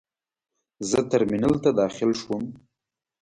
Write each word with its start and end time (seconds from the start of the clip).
زه 0.89 0.99
ترمینل 1.11 1.55
ته 1.63 1.69
داخل 1.79 2.11
شوم. 2.21 2.43